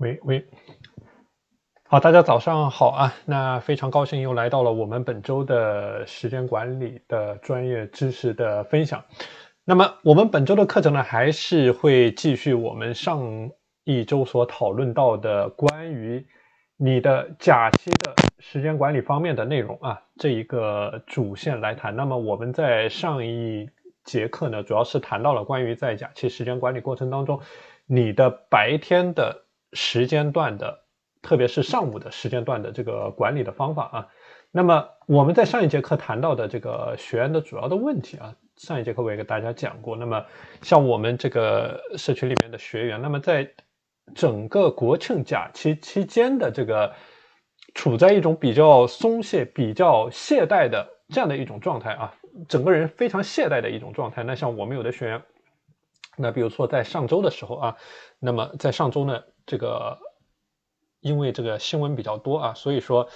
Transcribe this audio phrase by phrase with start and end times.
[0.00, 0.46] 喂喂，
[1.86, 3.14] 好，大家早上好啊！
[3.26, 9.04] 那非常高兴又来到了我们本周的时间管理的专业知识的分享。
[9.62, 13.50] 那么我们本周的课程呢，还是会继续我们上
[13.84, 16.26] 一周所讨论到的关于
[16.78, 21.94] 你的假期的时间管理方面的内容啊，这一个主线来谈。
[21.94, 23.68] 那么我们在上一
[24.04, 27.38] 节课呢，主要是谈到了关于在假期时间管理过程当中，
[27.84, 29.44] 你的白天的。
[29.72, 30.84] 时间段的，
[31.22, 34.08] 特别是上午的时间段的这个管理的方法啊。
[34.52, 39.96] 那么我们在上一节课谈到的这个学员的主要的问题啊，上一节课我也给大家讲过。
[39.96, 40.26] 那么
[40.62, 43.48] 像我们这个社区里面的学员，那么在
[44.12, 46.92] 整个国庆假期期间的这个
[47.74, 52.12] 处在一种比较松懈、比较懈怠的这样的一种状态啊，
[52.48, 54.24] 整个人非常懈怠的一种状态。
[54.24, 55.22] 那像我们有的学员，
[56.20, 57.76] 那比如说在上周的时候啊，
[58.18, 59.22] 那么在上周呢。
[59.46, 59.98] 这个
[61.00, 63.08] 因为这个新闻比较多啊，所以说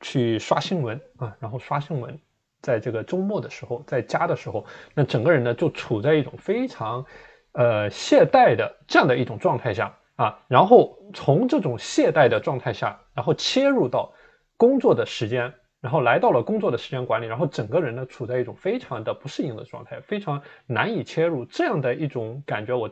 [0.00, 2.20] 去刷新闻啊，然后刷新闻，
[2.60, 7.04] 在这个周末的时候，在家的时候，那整个人呢就处在一种非常
[7.50, 14.12] 呃懈怠的这样的一种状态下啊，然后从这种懈怠的状态下，然后切入到
[14.56, 22.90] 工作的时间，然后来到了工作的时间管理，然后整个人呢处在一种非常的不适应的状态，非常难以切入这样的一种感觉，我。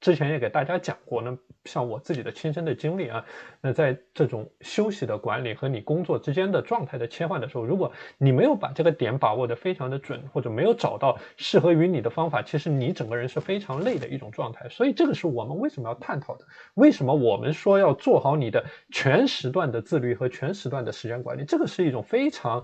[0.00, 3.24] 之前也给大家讲过，那像我自己的亲身的经历啊，
[3.60, 14.68] 那在这种休息的管理和你工作之间的状态的切换的时候，如果你没有把这个点把握的非常的准，或者没有找到适合于你的方法，其实你整个人是非常累的一种状态。
[14.68, 22.62] 所以这个是我们为什么要探讨的，为什么我们说要做好你的全时段的自律和全时段的时间管理，这个是一种非常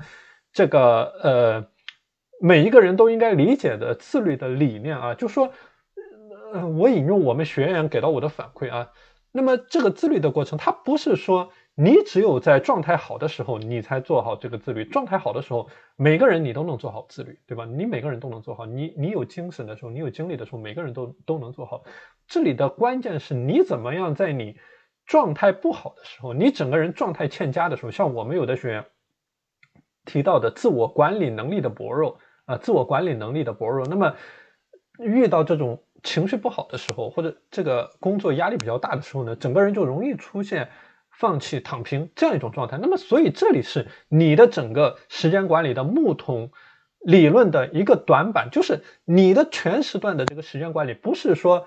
[0.52, 1.66] 这个呃
[2.40, 5.52] 每一个人都应该理解的自律的理念啊，就说。
[6.62, 8.92] 我引用我们学员给到我的反馈啊，
[9.32, 17.64] 那么这个自律的过程，它不是说你只有在状态好的时候你才做好这个自律，状态好的时候，每个人你都能做好自律，对吧？
[17.64, 21.82] 你每个人都能做好，你你有精神的时候，你有精力的时候，每个人都都能做好。
[22.28, 24.56] 这里的关键是你怎么样在你
[25.06, 28.84] 状态不好的时候，你整个人状态欠佳的时候，像我们有的学员
[30.04, 34.14] 提到的自我管理能力的薄弱啊，自我管理能力的薄弱，那么
[35.00, 35.82] 遇到这种。
[36.04, 40.70] 情绪不好的时候，或者这个工作压力比较大的时候呢，整个人就容易出现
[41.10, 42.78] 放弃、躺平这样一种状态。
[42.80, 46.52] 那么，所以这里是你的整个时间管理的木桶
[47.00, 51.66] 理论的一个短板，就是你的全时段的这个时间管理，不是说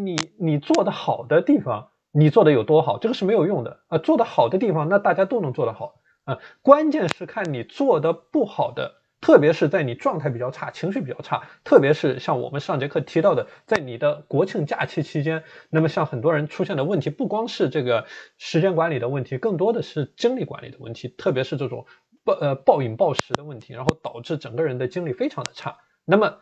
[0.00, 3.98] 你你做的好的地方，你做的有多好，这个是没有用的啊。
[3.98, 6.38] 做的好的地方，那大家都能做得好啊。
[6.62, 8.99] 关键是看你做的不好的。
[9.20, 18.06] 特别是在你状态比较差、情绪比较差，特别是像我们上节课提到的，在你的国庆假期期间，那么像很多人出现的问题，不光是这个
[18.38, 21.84] 时间管理的问题，更多的是精力管理的问题，特别是这种
[22.24, 25.76] 暴呃暴饮暴食的问题，然后导致整个人的精力非常的差。
[26.06, 26.38] 那么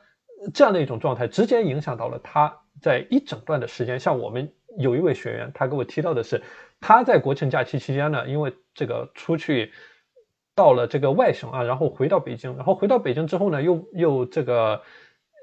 [0.54, 3.98] 这样的一种状态，直接影响到了他在一整段的时间。
[3.98, 6.40] 像我们有一位学员，他给我提到的是，
[6.80, 9.72] 他在国庆假期期间呢，因为这个出去。
[10.58, 14.82] 到了这个外省啊，然后回到北京，然后回到北京之后呢，又又这个，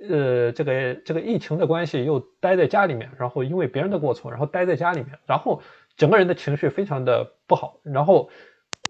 [0.09, 5.61] 呃，这个这个疫情的关系，又待在家里面，然后因为别人的过错，然后待在家里面，然后
[5.95, 8.29] 整个人的情绪非常的不好，然后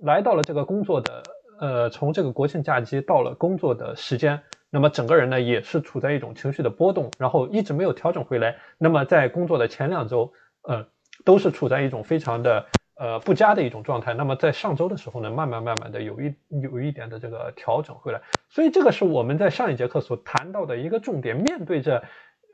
[0.02, 1.24] 来到了这个工作的，
[1.60, 10.88] 呃，从这个国庆假期到了工作的时间，那么整个人呢也是处在一种情绪的波动，然后一直没有调整回来，那么在工作的前两周，呃，
[11.24, 12.66] 都是处在一种非常的。
[12.98, 14.14] 呃，不佳的一种状态。
[14.14, 18.22] 那么在上周的时候呢，慢慢慢慢的有一有一点的这个调整回来。
[18.50, 21.36] 所以这个是我们在上一节课所谈到的一个重点。
[21.36, 22.02] 面对着，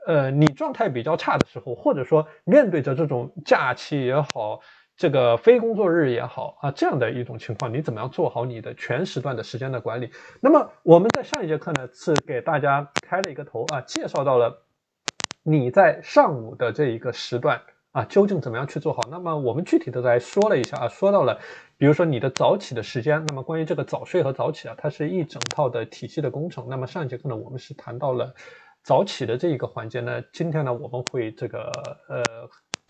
[0.07, 4.59] 呃，你状态比较差的时候，或者说面对着这种假期也好，
[4.97, 10.09] 这个非工作日也好啊，这样的一种情况，你怎么样做好你的全时段的时间的管理？
[10.41, 14.65] 那么我们在上一节课呢，是给大家开了一个头啊，介绍到了
[15.43, 17.61] 你在上午的这一个时段。
[17.91, 19.01] 啊，究竟怎么样去做好？
[19.11, 21.37] 那么我们具体的来说了一下啊，说到了，
[21.77, 23.25] 比如说你的早起的时间。
[23.27, 26.67] 那么关于这个早睡和早起啊，它是一整套的体系的工程。
[26.69, 28.33] 那么上一节课呢，我们是谈到了
[28.81, 30.23] 早起的这一个环节呢。
[30.31, 31.69] 今天呢，我们会这个
[32.07, 32.23] 呃，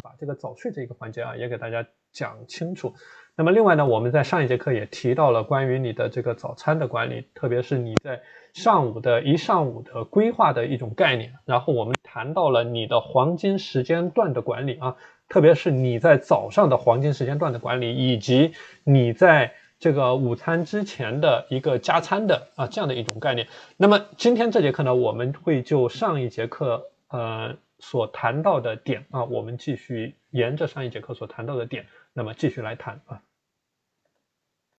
[0.03, 2.93] 把这个早睡这一个环节啊，也给大家讲清楚。
[3.35, 8.21] 那么另外呢，我们在上一节课也提到了关于你的这个早餐的管理，特别是你在
[8.53, 11.33] 上午的一上午的规划的一种概念。
[11.45, 11.95] 然后我们。
[12.13, 14.97] 谈到了你的黄金时间段的管理啊，
[15.29, 18.51] 特别是你在早上的黄金时间段的管理，以及
[18.83, 23.47] 你在这个午餐之前的一个加餐的啊这样的一种概念。
[23.77, 33.21] 那么今天这节课呢，我们会就上一节课呃所谈到的点啊，我们继续沿着上一节课所谈到的点，那么继续来谈啊。